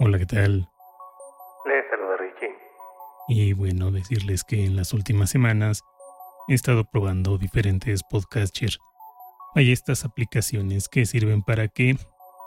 [0.00, 0.70] Hola, ¿qué tal?
[1.66, 2.54] Les saluda Richie.
[3.26, 5.82] Y bueno, decirles que en las últimas semanas
[6.46, 8.78] he estado probando diferentes podcasters.
[9.56, 11.96] Hay estas aplicaciones que sirven para que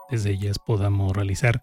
[0.09, 1.61] desde ellas podamos realizar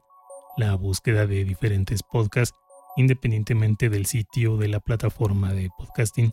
[0.58, 2.54] la búsqueda de diferentes podcasts
[2.96, 6.30] independientemente del sitio de la plataforma de podcasting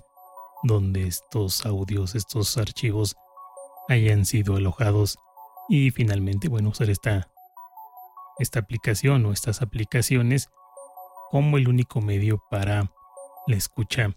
[0.64, 3.16] donde estos audios, estos archivos
[3.88, 5.18] hayan sido alojados
[5.70, 7.30] y finalmente, bueno, usar esta
[8.40, 10.50] esta aplicación o estas aplicaciones
[11.32, 12.84] como el único medio para
[13.48, 14.08] la escucha.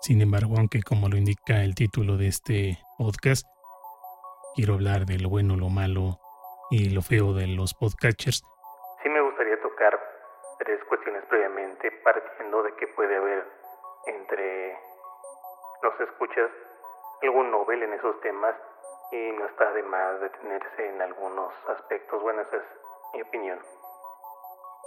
[0.00, 3.46] Sin embargo, aunque como lo indica el título de este podcast,
[4.54, 6.18] quiero hablar de lo bueno, lo malo
[6.70, 8.42] y lo feo de los podcatchers.
[9.02, 9.98] Sí me gustaría tocar
[10.58, 13.46] tres cuestiones previamente, partiendo de que puede haber
[14.06, 14.76] entre
[15.82, 16.50] los escuchas
[17.22, 18.54] algún novel en esos temas
[19.12, 22.22] y no está de más detenerse en algunos aspectos.
[22.22, 22.81] Bueno, esa es
[23.14, 23.58] mi opinión.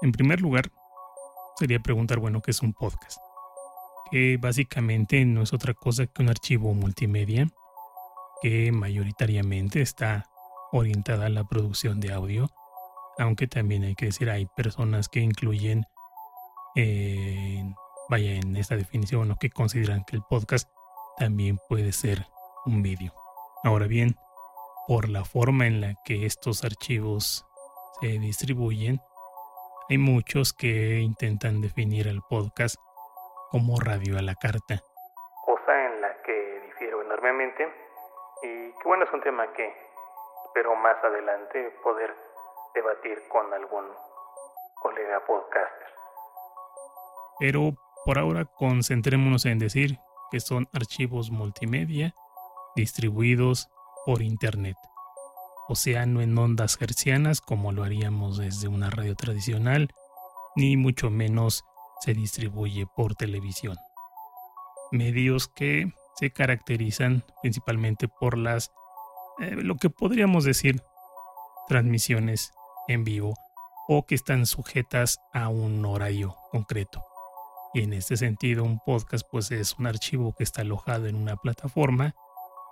[0.02, 0.72] En primer lugar,
[1.58, 3.20] sería preguntar, bueno, ¿qué es un podcast?
[4.12, 7.48] Que básicamente no es otra cosa que un archivo multimedia
[8.42, 10.30] que mayoritariamente está
[10.72, 12.50] orientada a la producción de audio,
[13.18, 15.86] aunque también hay que decir, hay personas que incluyen,
[16.76, 17.64] eh,
[18.09, 20.70] vaya, en esta definición o que consideran que el podcast
[21.18, 22.28] también puede ser
[22.66, 23.14] un vídeo.
[23.64, 24.16] Ahora bien,
[24.88, 27.46] por la forma en la que estos archivos
[28.01, 28.99] se distribuyen,
[29.89, 32.75] hay muchos que intentan definir el podcast
[33.51, 34.81] como radio a la carta.
[35.45, 37.67] Cosa en la que difiero enormemente
[38.41, 39.73] y que bueno, es un tema que
[40.45, 42.16] espero más adelante poder
[42.73, 43.85] debatir con algún
[44.81, 45.88] colega podcaster.
[47.39, 47.71] Pero
[48.05, 49.99] por ahora concentrémonos en decir
[50.31, 52.13] que son archivos multimedia
[52.75, 53.69] distribuidos
[54.05, 54.77] por Internet
[55.67, 59.90] o sea, no en ondas hercianas como lo haríamos desde una radio tradicional,
[60.56, 61.63] ni mucho menos
[62.01, 63.78] se distribuye por televisión.
[64.91, 68.72] Medios que se caracterizan principalmente por las,
[69.40, 70.81] eh, lo que podríamos decir,
[71.67, 72.51] transmisiones
[72.88, 73.34] en vivo
[73.88, 77.03] o que están sujetas a un horario concreto.
[77.73, 81.35] Y en este sentido, un podcast pues es un archivo que está alojado en una
[81.35, 82.16] plataforma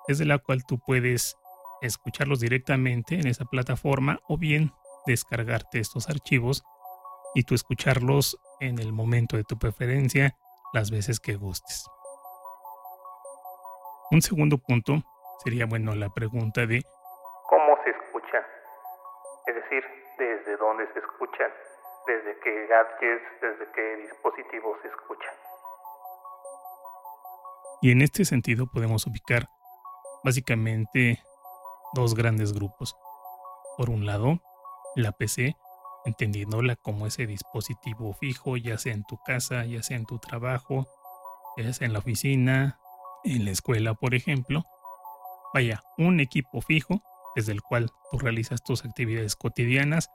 [0.07, 1.35] desde la cual tú puedes
[1.85, 4.71] escucharlos directamente en esa plataforma o bien
[5.05, 6.63] descargarte estos archivos
[7.35, 10.35] y tú escucharlos en el momento de tu preferencia
[10.73, 11.87] las veces que gustes.
[14.11, 15.03] Un segundo punto
[15.43, 16.83] sería, bueno, la pregunta de
[17.49, 18.37] ¿cómo se escucha?
[19.47, 19.83] Es decir,
[20.17, 21.51] ¿desde dónde se escuchan?
[22.07, 25.33] ¿Desde qué gadgets, desde qué dispositivos se escuchan?
[27.81, 29.49] Y en este sentido podemos ubicar
[30.23, 31.21] básicamente
[31.93, 32.95] dos grandes grupos.
[33.77, 34.41] Por un lado,
[34.95, 35.55] la PC,
[36.05, 40.87] entendiéndola como ese dispositivo fijo, ya sea en tu casa, ya sea en tu trabajo,
[41.57, 42.79] ya sea en la oficina,
[43.23, 44.63] en la escuela, por ejemplo.
[45.53, 47.01] Vaya, un equipo fijo
[47.35, 50.09] desde el cual tú realizas tus actividades cotidianas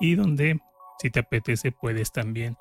[0.00, 0.60] y donde,
[0.98, 2.56] si te apetece, puedes también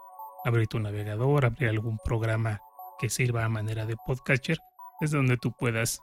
[0.45, 2.61] abrir tu navegador, abrir algún programa
[2.99, 4.57] que sirva a manera de podcatcher,
[4.99, 5.99] desde donde tú puedas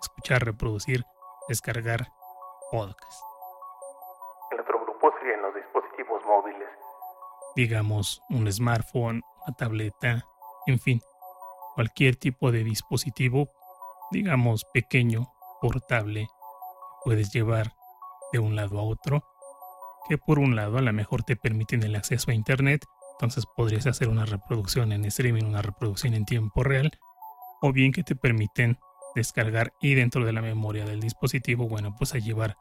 [0.00, 1.04] escuchar, reproducir
[1.50, 2.12] descargar
[2.70, 3.22] podcast.
[4.52, 6.68] El otro grupo serían los dispositivos móviles.
[7.56, 10.24] Digamos, un smartphone, una tableta,
[10.66, 11.00] en fin,
[11.74, 13.50] cualquier tipo de dispositivo,
[14.12, 17.72] digamos, pequeño, portable, que puedes llevar
[18.32, 19.24] de un lado a otro,
[20.08, 22.84] que por un lado a lo mejor te permiten el acceso a Internet,
[23.14, 26.92] entonces podrías hacer una reproducción en streaming, una reproducción en tiempo real,
[27.60, 28.78] o bien que te permiten
[29.14, 32.56] descargar y dentro de la memoria del dispositivo, bueno, pues a llevar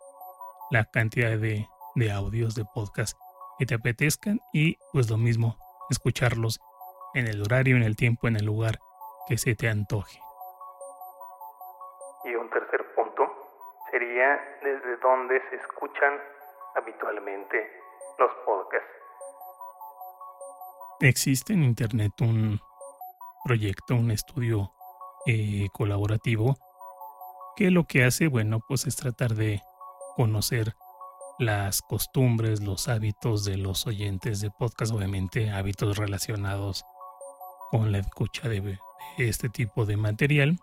[0.71, 3.17] la cantidad de, de audios de podcast
[3.57, 5.57] que te apetezcan y pues lo mismo,
[5.89, 6.59] escucharlos
[7.13, 8.79] en el horario, en el tiempo, en el lugar
[9.27, 10.19] que se te antoje.
[12.25, 13.23] Y un tercer punto
[13.91, 16.13] sería desde dónde se escuchan
[16.75, 17.69] habitualmente
[18.17, 18.87] los podcasts.
[21.01, 22.59] Existe en Internet un
[23.45, 24.71] proyecto, un estudio
[25.25, 26.57] eh, colaborativo
[27.55, 29.61] que lo que hace, bueno, pues es tratar de
[30.15, 30.75] conocer
[31.39, 36.85] las costumbres, los hábitos de los oyentes de podcast, obviamente hábitos relacionados
[37.69, 38.79] con la escucha de,
[39.17, 40.57] este tipo de material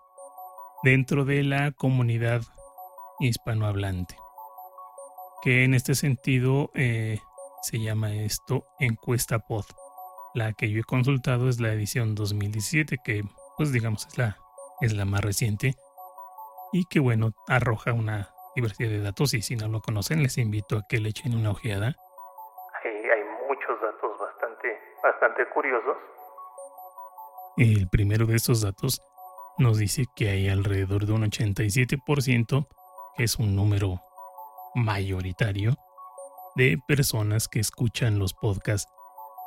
[0.83, 2.43] dentro de la comunidad
[3.21, 4.17] hispanohablante,
[5.43, 7.21] que en este sentido eh,
[7.61, 9.67] se llama esto encuesta pod.
[10.33, 13.23] La que yo he consultado es la edición 2017, que
[13.57, 14.39] pues digamos es la
[14.81, 15.75] es la más reciente
[16.73, 20.77] y que bueno, arroja una diversidad de datos y si no lo conocen les invito
[20.79, 21.95] a que le echen una ojeada.
[22.85, 24.19] Hay, hay muchos datos
[25.03, 25.97] bastante curiosos.
[27.57, 29.01] El primero de estos datos
[29.59, 32.67] nos dice que hay alrededor de un 87%,
[33.17, 34.01] que es un número
[34.75, 35.75] mayoritario,
[36.55, 38.93] de personas que escuchan los podcasts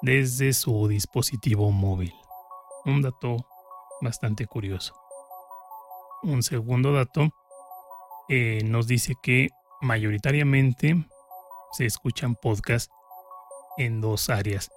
[0.01, 2.13] desde su dispositivo móvil.
[2.85, 3.37] Un dato
[4.01, 4.95] bastante curioso.
[6.21, 7.29] Un segundo dato
[8.27, 9.49] eh, nos dice que
[9.81, 10.95] mayoritariamente
[11.71, 12.93] se escuchan podcasts
[13.77, 14.69] en dos áreas.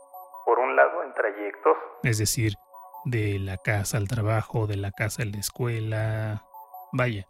[0.44, 1.76] Por un lado, en trayectos.
[2.04, 2.54] Es decir,
[3.04, 6.44] de la casa al trabajo, de la casa a la escuela.
[6.92, 7.26] Vaya,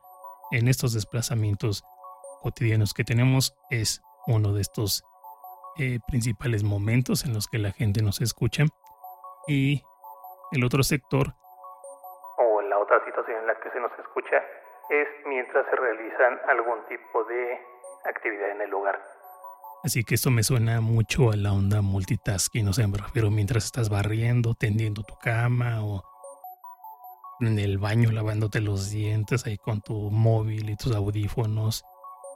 [0.50, 1.82] en estos desplazamientos
[2.43, 5.03] cotidianos que tenemos es uno de estos
[5.79, 8.64] eh, principales momentos en los que la gente nos escucha.
[9.49, 9.82] Y
[10.53, 11.35] el otro sector.
[12.37, 14.37] O la otra situación que se nos escucha
[14.91, 17.59] es mientras se realizan algún tipo de
[18.05, 19.00] actividad en el hogar.
[19.85, 23.64] Así que esto me suena mucho a la onda multitasking, no sé, me refiero mientras
[23.64, 26.03] estás barriendo, tendiendo tu cama o
[27.41, 31.85] en el baño lavándote los dientes ahí con tu móvil y tus audífonos,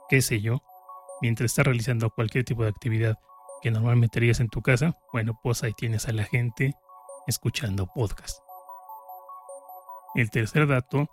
[0.09, 0.59] qué sé yo,
[1.21, 3.15] mientras estás realizando cualquier tipo de actividad
[3.61, 6.73] que normalmente harías en tu casa, bueno, pues ahí tienes a la gente
[7.27, 8.46] escuchando podcast.
[10.17, 11.05] El tercer dato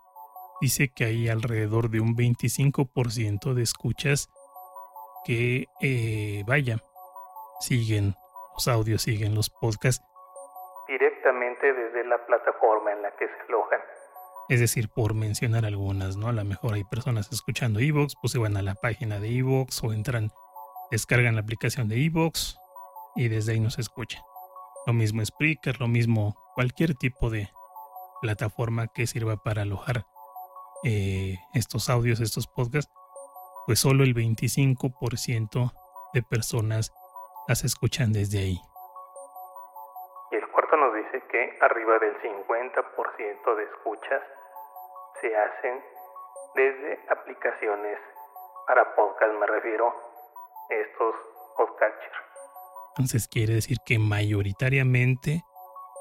[0.62, 4.31] dice que hay alrededor de un 25% de escuchas
[5.27, 6.79] que, eh, vaya,
[7.61, 8.15] siguen
[8.55, 10.03] los audios, siguen los podcasts.
[10.89, 13.81] Directamente desde la plataforma en la que se alojan.
[14.49, 16.29] Es decir, por mencionar algunas, ¿no?
[16.29, 19.85] A lo mejor hay personas escuchando Evox, pues se van a la página de Evox
[19.85, 20.31] o entran,
[20.91, 22.59] descargan la aplicación de Evox
[23.17, 24.23] y desde ahí nos escuchan.
[24.87, 27.51] Lo mismo Spreaker, lo mismo cualquier tipo de
[28.21, 30.07] plataforma que sirva para alojar
[30.85, 32.93] eh, estos audios, estos podcasts,
[33.67, 35.73] pues solo el 25%
[36.13, 36.93] de personas
[37.49, 38.61] las escuchan desde ahí.
[40.31, 44.23] Y el cuarto nos dice que arriba del 50% de escuchas
[45.21, 45.81] se hacen
[46.55, 47.99] desde aplicaciones
[48.67, 51.15] para podcast, me refiero a estos
[51.57, 52.25] podcatchers.
[52.91, 55.43] Entonces quiere decir que mayoritariamente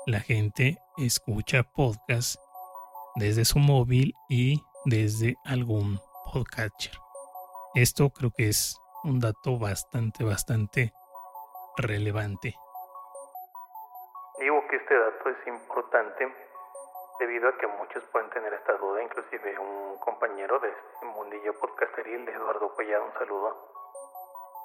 [0.05, 2.35] la gente escucha podcast
[3.15, 5.97] desde su móvil y desde algún
[6.33, 6.93] podcatcher.
[7.73, 10.93] Esto creo que es un dato bastante, bastante
[11.77, 12.53] relevante.
[14.39, 16.27] Digo que este dato es importante
[17.19, 22.27] debido a que muchos pueden tener esta duda, inclusive un compañero de este mundillo podcasteril,
[22.27, 23.57] Eduardo Collado, un saludo.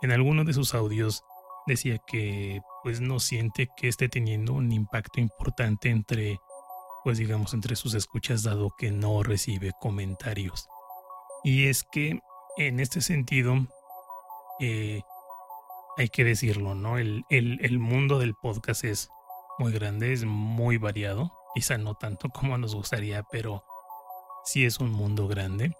[0.02, 1.24] En alguno de sus audios
[1.68, 6.40] decía que pues no siente que esté teniendo un impacto importante entre
[7.04, 10.68] pues digamos entre sus escuchas dado que no recibe comentarios.
[11.44, 12.20] Y es que
[12.58, 13.54] en este sentido,
[14.58, 15.02] eh,
[15.96, 16.98] hay que decirlo, ¿no?
[16.98, 19.10] El, el, mundo del podcast es
[19.58, 21.32] muy grande, es muy variado.
[21.54, 23.64] Quizá no tanto como nos gustaría, pero
[24.44, 25.72] sí es un mundo grande.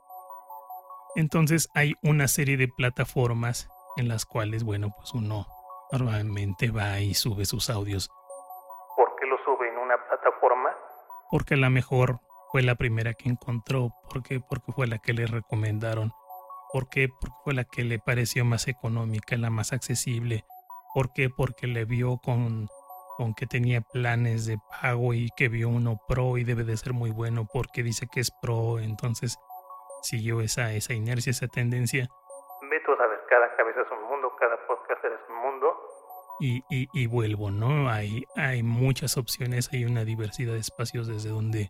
[1.17, 5.47] Entonces hay una serie de plataformas en las cuales, bueno, pues uno
[5.93, 8.11] normalmente va y sube sus audios.
[8.97, 10.71] ¿Por qué lo sube en una plataforma?
[11.31, 12.21] Porque a lo mejor
[12.53, 16.13] fue la primera que encontró, porque, porque fue la que le recomendaron,
[16.71, 17.09] ¿Por qué?
[17.09, 20.45] Porque fue la que le pareció más económica, la más accesible.
[20.93, 21.31] ¿Por qué?
[21.31, 22.69] Porque le vio con,
[23.17, 26.93] con que tenía planes de pago y que vio uno pro y debe de ser
[26.93, 28.81] muy bueno porque dice que es pro.
[28.81, 29.39] Entonces
[30.03, 32.09] siguió esa, esa inercia, esa tendencia.
[36.41, 37.91] Y, y, vuelvo, ¿no?
[37.91, 41.69] Hay, hay muchas opciones, hay una diversidad de espacios desde donde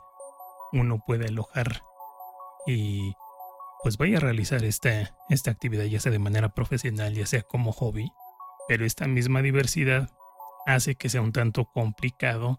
[0.72, 1.82] uno puede alojar
[2.66, 3.14] y
[3.82, 7.72] pues vaya a realizar esta, esta actividad ya sea de manera profesional, ya sea como
[7.72, 8.12] hobby,
[8.66, 10.10] pero esta misma diversidad
[10.66, 12.58] hace que sea un tanto complicado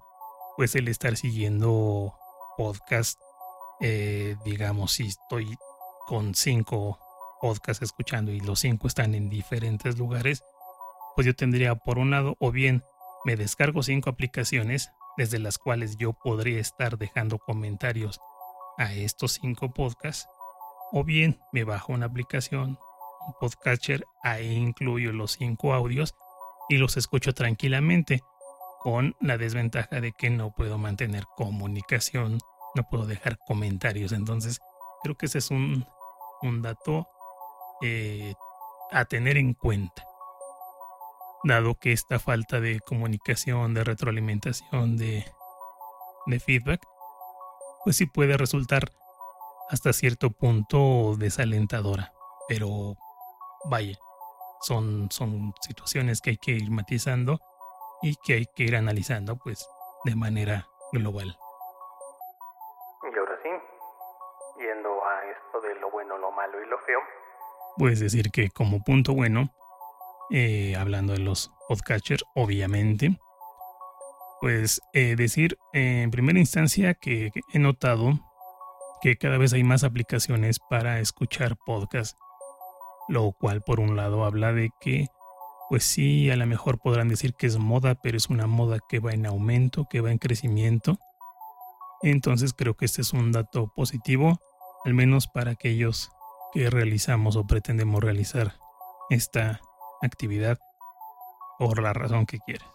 [0.58, 2.16] pues el estar siguiendo
[2.58, 3.20] podcast,
[3.80, 5.56] eh, digamos, si estoy
[6.06, 7.00] con cinco
[7.40, 10.44] podcasts escuchando y los cinco están en diferentes lugares,
[11.20, 12.82] pues yo tendría por un lado o bien
[13.26, 18.22] me descargo cinco aplicaciones desde las cuales yo podría estar dejando comentarios
[18.78, 20.30] a estos cinco podcasts
[20.94, 22.80] o bien me bajo una aplicación,
[23.28, 26.16] un podcatcher, ahí incluyo los cinco audios
[26.70, 28.22] y los escucho tranquilamente,
[28.80, 32.38] con la desventaja de que no puedo mantener comunicación,
[32.76, 34.14] no puedo dejar comentarios.
[34.14, 34.62] Entonces,
[35.04, 35.86] creo que ese es un,
[36.62, 37.10] dato
[37.82, 38.36] eh,
[38.94, 40.09] a tener en cuenta.
[41.44, 45.26] Dado que esta falta de comunicación, de retroalimentación, de,
[46.26, 46.82] de feedback,
[47.84, 48.84] pues sí puede resultar
[49.70, 52.12] hasta cierto punto desalentadora.
[52.48, 52.98] Pero
[53.66, 53.98] vaya,
[54.62, 57.40] son, son situaciones que hay que ir matizando
[58.02, 59.68] y que hay que ir analizando pues
[60.06, 61.38] de manera global.
[63.04, 63.50] Y ahora sí,
[64.58, 67.00] yendo a esto de lo bueno, lo malo y lo feo.
[67.78, 69.50] Puedes decir que como punto bueno,
[70.32, 73.18] eh, hablando de los podcatchers, obviamente,
[74.42, 78.20] pues eh, decir en primera instancia que he notado
[79.02, 82.18] que cada vez hay más aplicaciones para escuchar podcast,
[83.08, 85.08] lo cual por un lado habla de que
[85.70, 89.00] pues sí, a lo mejor podrán decir que es moda, pero es una moda que
[89.00, 90.98] va en aumento, que va en crecimiento.
[92.02, 94.40] Entonces creo que este es un dato positivo,
[94.84, 96.12] al menos para aquellos
[96.54, 98.56] que realizamos o pretendemos realizar
[99.12, 99.62] esta
[100.02, 100.58] actividad
[101.58, 102.68] por la razón que quieres.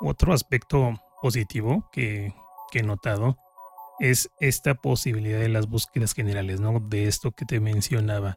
[0.00, 2.34] Otro aspecto positivo que,
[2.72, 3.38] he notado
[4.00, 6.78] es esta posibilidad de las búsquedas generales, ¿no?
[6.78, 8.36] De esto que te mencionaba.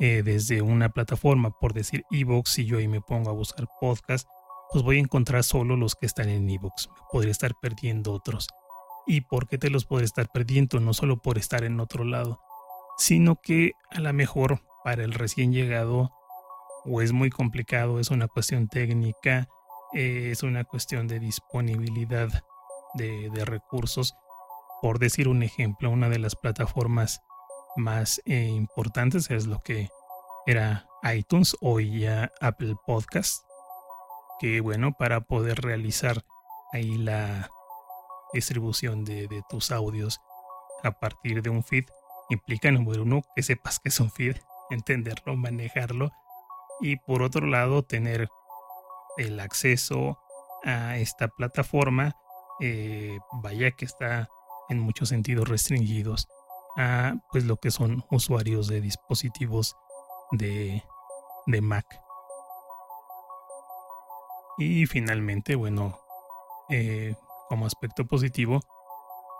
[0.00, 4.28] Eh, desde una plataforma, por decir Evox, si yo ahí me pongo a buscar podcast,
[4.70, 6.90] pues voy a encontrar solo los que están en Evox.
[7.10, 8.48] Podría estar perdiendo otros.
[9.06, 10.78] ¿Y por qué te los podría estar perdiendo?
[10.80, 12.38] No solo por estar en otro lado,
[12.98, 16.12] sino que a lo mejor para el recién llegado
[16.88, 19.48] o es muy complicado, es una cuestión técnica,
[19.92, 22.28] es una cuestión de disponibilidad
[22.94, 24.14] de, de, recursos.
[24.80, 27.20] Por decir un ejemplo, una de las plataformas
[27.76, 29.88] más eh, importantes es lo que
[30.46, 33.44] era iTunes, hoy ya Apple Podcast,
[34.40, 36.24] que bueno, para poder realizar
[36.72, 37.50] ahí la
[38.32, 40.20] distribución de, de tus audios
[40.82, 41.84] a partir de un feed,
[42.30, 44.36] implica, número uno, que sepas que es un feed,
[44.70, 46.12] entenderlo, manejarlo,
[46.80, 48.28] y por otro lado, tener
[49.16, 50.18] el acceso
[50.64, 52.16] a esta plataforma,
[52.60, 54.28] eh, vaya que está
[54.68, 56.28] en muchos sentidos restringidos
[56.76, 59.76] a pues lo que son usuarios de dispositivos
[60.32, 60.82] de,
[61.46, 61.86] de Mac.
[64.58, 65.98] Y finalmente, bueno,
[66.68, 67.14] eh,
[67.48, 68.60] como aspecto positivo,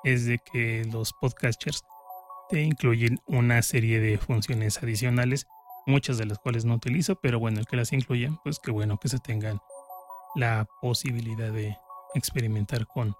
[0.05, 1.83] es de que los podcasters
[2.49, 5.47] te incluyen una serie de funciones adicionales,
[5.89, 8.99] muchas de las cuales no utilizo, pero bueno, el que las incluyan, pues qué bueno
[8.99, 9.61] que se tengan
[10.35, 11.77] la posibilidad de
[12.15, 13.17] experimentar con,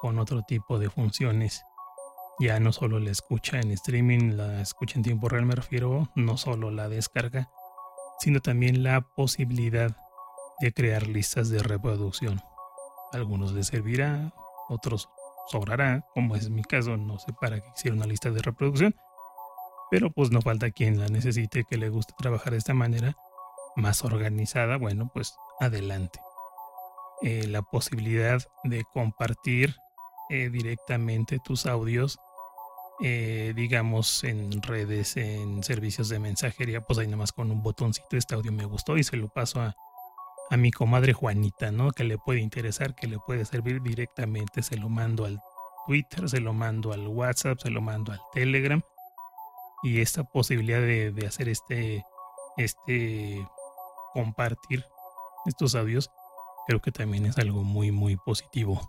[0.00, 1.62] con otro tipo de funciones
[2.38, 6.36] ya no solo la escucha en streaming, la escucha en tiempo real me refiero, no
[6.36, 7.50] solo la descarga,
[8.18, 9.96] sino también la posibilidad
[10.60, 12.40] de crear listas de reproducción.
[13.12, 14.34] algunos les servirá,
[14.68, 15.08] otros
[15.48, 18.94] sobrará, como es mi caso, no sé para qué hiciera una lista de reproducción,
[19.90, 23.16] pero pues no falta quien la necesite, que le guste trabajar de esta manera,
[23.76, 26.20] más organizada, bueno, pues adelante.
[27.22, 29.74] Eh, la posibilidad de compartir
[30.28, 32.18] eh, directamente tus audios
[33.00, 38.34] eh, digamos, en redes, en servicios de mensajería, pues ahí nomás con un botoncito, este
[38.34, 39.76] audio me gustó y se lo paso a,
[40.48, 41.90] a mi comadre Juanita, ¿no?
[41.90, 45.40] Que le puede interesar, que le puede servir directamente, se lo mando al
[45.86, 48.80] Twitter, se lo mando al WhatsApp, se lo mando al Telegram.
[49.86, 52.04] Y esta posibilidad de, de hacer este,
[52.56, 53.46] este,
[54.12, 54.84] compartir
[55.44, 56.10] estos audios,
[56.66, 58.80] creo que también es algo muy, muy positivo.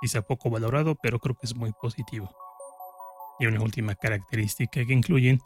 [0.00, 2.34] Quizá poco valorado, pero creo que es muy positivo.
[3.38, 5.42] Y una última característica que incluyen,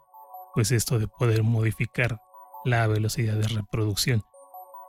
[0.55, 2.21] pues esto de poder modificar
[2.65, 4.23] la velocidad de reproducción.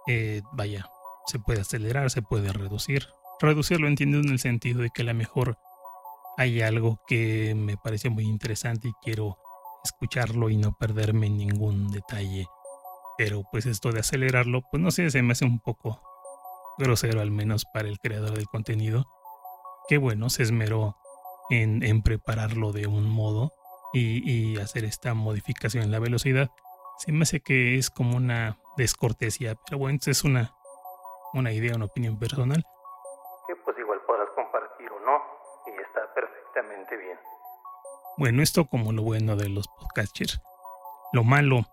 [0.05, 0.91] Eh, vaya,
[1.25, 3.07] se puede acelerar, se puede reducir.
[3.39, 5.57] Reducirlo entiendo en el sentido de que a lo mejor
[6.37, 9.39] hay algo que me parece muy interesante y quiero
[9.83, 12.47] escucharlo y no perderme ningún detalle.
[13.17, 16.01] Pero pues esto de acelerarlo, pues no sé, se me hace un poco
[16.77, 19.05] grosero al menos para el creador del contenido.
[19.87, 20.97] Que bueno, se esmeró
[21.49, 23.51] en, prepararlo de un modo
[23.93, 26.49] y, hacer esta modificación en la velocidad.
[26.97, 30.55] Se me hace que es como una descortesía, pero bueno, es una,
[31.33, 32.63] una idea, una opinión personal.
[38.15, 40.39] Bueno, esto como lo bueno de los podcasters.
[41.13, 41.65] Lo malo,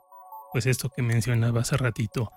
[0.53, 2.33] pues esto que mencionaba hace ratito,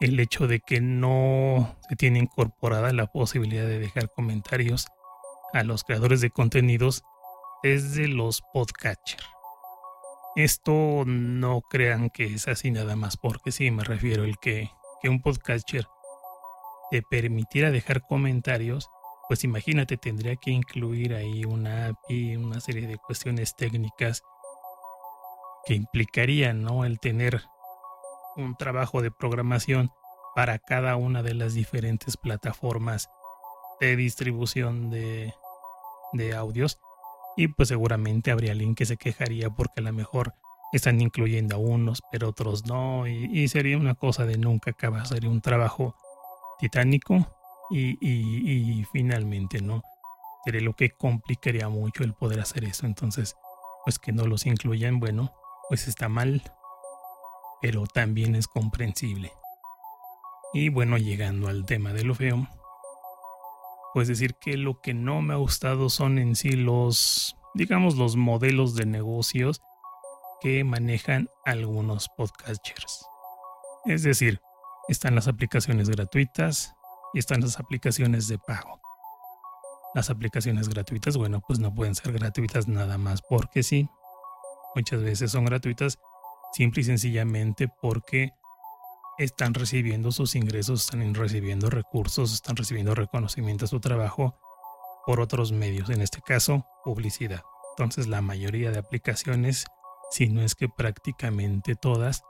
[0.00, 4.86] el hecho de que no se tiene incorporada la posibilidad de dejar comentarios
[5.52, 7.02] a los creadores de contenidos
[7.62, 9.22] desde los podcatchers.
[10.34, 14.70] Esto no crean que es así nada más, porque sí me refiero el que,
[15.02, 15.86] que un podcatcher
[16.90, 18.88] te permitiera dejar comentarios,
[19.28, 24.22] pues imagínate, tendría que incluir ahí una API, una serie de cuestiones técnicas
[25.64, 26.84] que implicarían ¿no?
[26.84, 27.42] el tener
[28.36, 29.90] un trabajo de programación
[30.34, 33.08] para cada una de las diferentes plataformas
[33.80, 35.34] de distribución de,
[36.12, 36.78] de audios
[37.36, 40.34] y pues seguramente habría alguien que se quejaría porque a lo mejor
[40.72, 45.30] están incluyendo a unos pero otros no y, sería una cosa de nunca acabar, sería
[45.30, 45.94] un trabajo
[46.58, 47.26] titánico
[47.72, 49.82] Y, finalmente, ¿no?
[50.44, 52.86] Sería lo que complicaría mucho el poder hacer eso.
[52.86, 53.36] Entonces,
[53.84, 55.32] pues que no los incluyan, bueno,
[55.68, 56.42] pues está mal,
[57.60, 59.32] pero también es comprensible.
[60.52, 62.46] Y bueno, llegando al tema de lo feo,
[63.94, 68.16] pues decir que lo que no me ha gustado son en sí los, digamos, los
[68.16, 69.62] modelos de negocios
[70.40, 73.06] que manejan algunos podcasters.
[73.86, 74.40] Es decir,
[74.88, 76.74] están las aplicaciones gratuitas
[77.12, 78.80] y están las aplicaciones de pago.
[79.94, 83.88] Las aplicaciones gratuitas, bueno, pues no pueden ser gratuitas nada más porque sí.
[84.74, 85.98] Muchas veces son gratuitas
[86.52, 88.32] simple y sencillamente porque
[89.18, 94.34] están recibiendo sus ingresos, están recibiendo recursos, están recibiendo reconocimiento a su trabajo
[95.06, 97.42] por otros medios, en este caso publicidad.
[97.72, 99.66] Entonces la mayoría de aplicaciones,
[100.10, 102.22] si no es que prácticamente todas,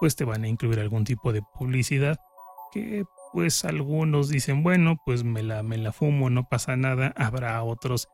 [0.00, 2.18] pues te van a incluir algún tipo de publicidad
[2.72, 3.04] que
[3.36, 7.12] pues algunos dicen, bueno, pues me la, me la fumo, no pasa nada.
[7.18, 8.08] Habrá otros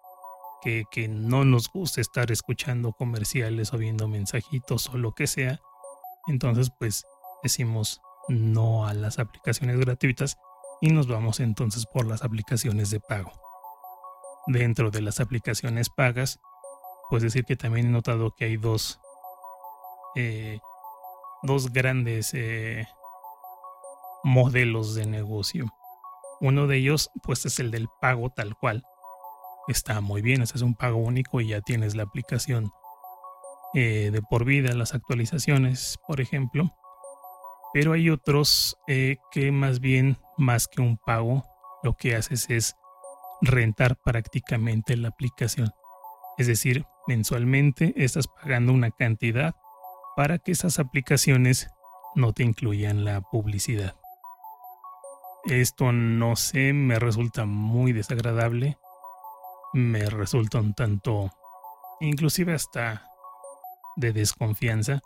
[0.60, 5.60] que, que no nos gusta estar escuchando comerciales o viendo mensajitos o lo que sea.
[6.26, 7.06] Entonces, pues
[7.40, 10.38] decimos no a las aplicaciones gratuitas
[10.80, 13.30] y nos vamos entonces por las aplicaciones de pago.
[14.48, 16.40] Dentro de las aplicaciones pagas,
[17.10, 18.98] pues decir que también he notado que hay dos,
[20.16, 20.58] eh,
[21.44, 22.88] dos grandes eh,
[24.24, 25.66] modelos de negocio.
[26.40, 28.84] Uno de ellos, pues es el del pago tal cual.
[29.68, 32.72] Está muy bien, ese es un pago único y ya tienes la aplicación
[33.74, 36.74] eh, de por vida, las actualizaciones, por ejemplo.
[37.72, 41.44] Pero hay otros eh, que más bien, más que un pago,
[41.82, 42.76] lo que haces es
[43.40, 45.70] rentar prácticamente la aplicación.
[46.38, 49.54] Es decir, mensualmente estás pagando una cantidad
[50.16, 51.68] para que esas aplicaciones
[52.14, 54.01] no te incluyan la publicidad.
[55.44, 58.78] Esto no sé, me resulta muy desagradable.
[59.72, 61.30] Me resulta un tanto,
[62.00, 63.08] inclusive hasta
[63.96, 65.00] de desconfianza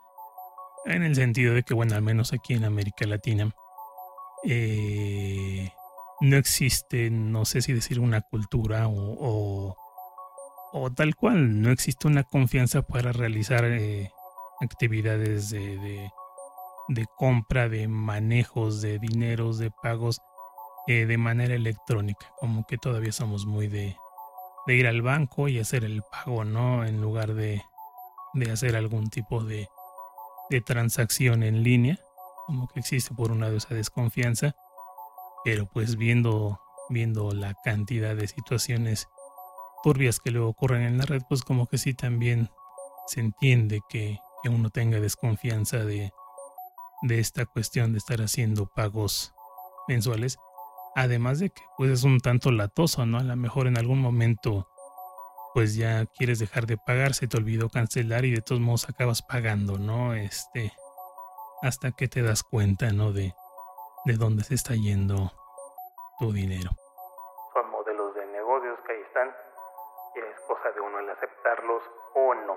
[0.87, 3.51] en el sentido de que, bueno, al menos aquí en América Latina,
[4.45, 5.71] eh,
[6.21, 9.77] no existe, no sé si decir una cultura o,
[10.73, 14.11] o, tal cual, no existe una confianza para realizar eh,
[14.61, 16.11] actividades de, de,
[17.17, 20.21] compra, de manejos, de dineros, de pagos
[20.87, 23.97] eh, de manera electrónica, como que todavía somos muy de,
[24.67, 26.85] de ir al banco y hacer el pago, ¿no?
[26.85, 27.63] En lugar de,
[28.35, 29.69] de hacer algún tipo de,
[30.49, 31.99] de transacción en línea,
[32.47, 34.55] como que existe por un lado esa desconfianza,
[35.45, 39.09] pero pues viendo, viendo la cantidad de situaciones
[39.83, 42.49] turbias que luego ocurren en la red, pues como que sí también
[43.09, 46.13] se entiende que, que uno tenga desconfianza de,
[47.03, 49.35] de esta cuestión de estar haciendo pagos
[49.89, 50.39] mensuales.
[50.95, 53.19] Además de que pues es un tanto latoso, ¿no?
[53.19, 54.69] A lo mejor en algún momento
[55.55, 59.23] pues ya quieres dejar de pagar, se te olvidó cancelar y de todos modos acabas
[59.23, 60.13] pagando, ¿no?
[60.13, 60.71] Este,
[61.63, 63.13] hasta que te das cuenta, ¿no?
[63.13, 63.35] De,
[64.05, 65.33] de dónde se está yendo
[66.19, 66.71] tu dinero.
[67.55, 69.29] Son modelos de negocios que ahí están
[70.15, 71.83] y es cosa de uno el aceptarlos
[72.15, 72.55] o no.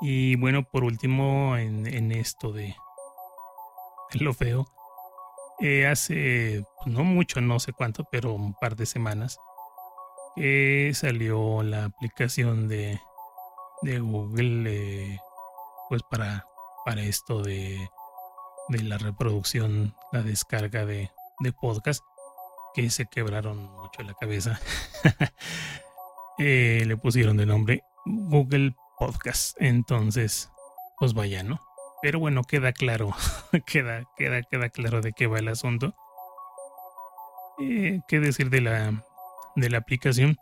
[0.00, 2.74] Y bueno, por último, en, en esto de,
[4.20, 4.66] lo feo,
[5.60, 9.38] eh, hace pues, no mucho, no sé cuánto, pero un par de semanas,
[10.34, 13.00] que salió la aplicación de,
[13.82, 15.18] de Google eh,
[15.88, 16.46] pues para,
[16.84, 17.78] para esto de,
[18.68, 22.04] de la reproducción, la descarga de, de podcast,
[22.74, 24.60] que se quebraron mucho la cabeza.
[26.38, 29.56] Eh, le pusieron de nombre Google Podcast.
[29.58, 30.50] Entonces,
[30.98, 31.60] pues vaya, ¿no?
[32.06, 33.10] Pero bueno, queda claro,
[33.66, 35.92] queda, queda, queda claro de qué va el asunto.
[37.58, 39.04] Eh, ¿Qué decir de la,
[39.56, 40.36] de la aplicación.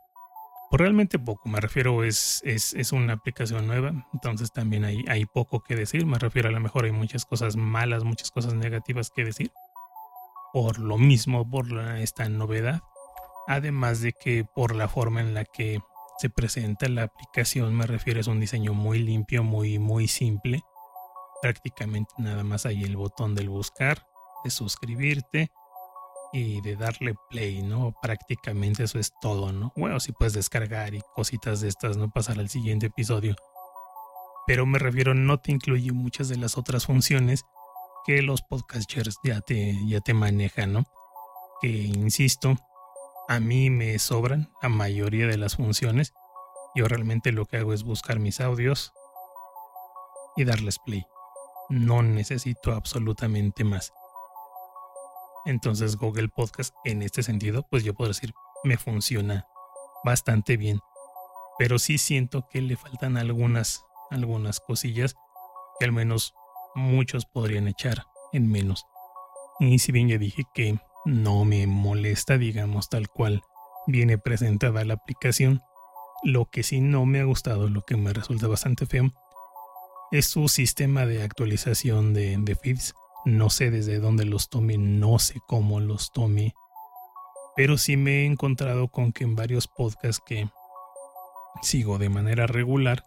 [0.68, 5.24] Pues realmente poco, me refiero, es, es, es, una aplicación nueva, entonces también hay, hay
[5.24, 9.08] poco que decir, me refiero a lo mejor hay muchas cosas malas, muchas cosas negativas
[9.08, 9.50] que decir,
[10.52, 12.82] por lo mismo, por esta novedad,
[13.48, 15.80] además de que por la forma en la que
[16.18, 20.62] se presenta la aplicación, me refiero, es un diseño muy limpio, muy, muy simple,
[21.44, 24.06] prácticamente nada más hay el botón del buscar,
[24.44, 25.50] de suscribirte,
[26.32, 27.94] y de darle play, ¿no?
[28.00, 29.74] Prácticamente eso es todo, ¿no?
[29.76, 32.10] Bueno, si puedes descargar y cositas de estas, ¿no?
[32.10, 33.36] Pasar al siguiente episodio.
[34.46, 37.44] Pero me refiero, no te incluye muchas de las otras funciones
[38.06, 40.84] que los podcasters ya te, ya te manejan, ¿no?
[41.60, 42.56] Que, insisto,
[43.28, 46.14] a mí me sobran la mayoría de las funciones.
[46.74, 48.94] Yo realmente lo que hago es buscar mis audios
[50.36, 51.04] y darles play.
[51.68, 53.92] No necesito absolutamente más.
[55.46, 58.32] Entonces Google Podcast en este sentido, pues yo puedo decir,
[58.64, 59.46] me funciona
[60.04, 60.80] bastante bien.
[61.58, 65.14] Pero sí siento que le faltan algunas, algunas cosillas
[65.78, 66.34] que al menos
[66.74, 68.86] muchos podrían echar en menos.
[69.60, 73.42] Y si bien ya dije que no me molesta, digamos, tal cual
[73.86, 75.60] viene presentada la aplicación,
[76.22, 79.10] lo que sí no me ha gustado, lo que me resulta bastante feo,
[80.14, 82.94] es su sistema de actualización de, feeds.
[83.24, 86.54] No sé desde dónde los tome, no sé cómo los tome,
[87.56, 90.48] pero sí me he encontrado con que en varios podcasts que
[91.62, 93.04] sigo de manera regular,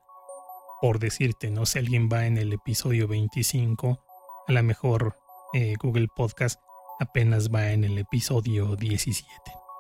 [0.82, 4.04] por decirte, no sé, alguien va en el episodio 25,
[4.46, 5.17] a lo mejor
[5.54, 6.60] eh, Google Podcast
[7.00, 9.30] apenas va en el episodio 17.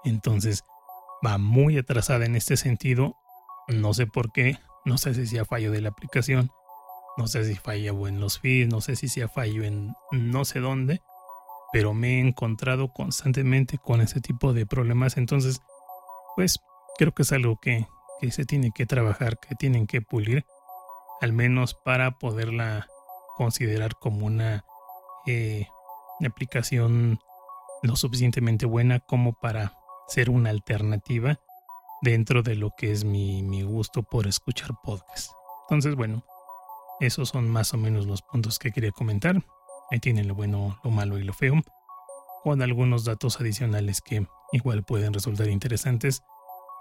[0.05, 0.63] Entonces
[1.25, 3.17] va muy atrasada en este sentido.
[3.67, 6.51] No sé por qué, no sé si sea fallo de la aplicación,
[7.17, 10.59] no sé si falla en los feeds, no sé si sea fallo en no sé
[10.59, 11.01] dónde,
[11.73, 15.17] pero me he encontrado constantemente con ese tipo de problemas.
[15.17, 15.61] Entonces,
[16.35, 16.59] pues
[16.97, 17.87] creo que es algo que,
[18.21, 20.45] que se tiene que trabajar, que tienen que pulir,
[21.19, 22.87] al menos para poderla
[23.35, 24.63] considerar como una
[25.25, 25.67] eh,
[26.25, 27.19] aplicación
[27.83, 29.77] lo suficientemente buena como para
[30.07, 31.39] ser una alternativa
[32.01, 35.31] dentro de lo que es mi, mi gusto por escuchar podcast.
[35.63, 36.23] Entonces, bueno,
[36.99, 39.35] esos son más o menos los puntos que quería comentar.
[39.91, 41.55] Ahí tienen lo bueno, lo malo y lo feo,
[42.43, 46.23] con algunos datos adicionales que igual pueden resultar interesantes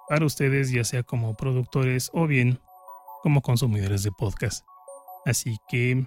[0.09, 2.61] para ustedes, ya sea como productores o bien
[3.23, 4.67] como consumidores de podcast.
[5.25, 6.07] Así que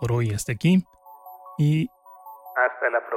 [0.00, 0.84] por hoy hasta aquí
[1.58, 1.88] y
[2.56, 3.13] hasta la próxima.